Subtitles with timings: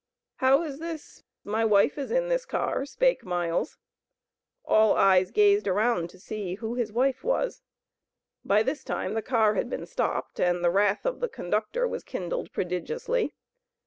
[0.37, 3.77] "How is this, my wife is in this car," spake Miles.
[4.65, 7.61] All eyes gazed around to see who his wife was.
[8.43, 12.03] By this time the car had been stopped, and the wrath of the conductor was
[12.03, 13.35] kindled prodigiously.